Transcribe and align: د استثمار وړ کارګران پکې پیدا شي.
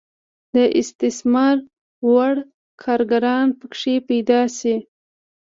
د 0.55 0.57
استثمار 0.81 1.55
وړ 2.11 2.33
کارګران 2.83 3.47
پکې 3.59 3.95
پیدا 4.09 4.41
شي. 4.57 4.75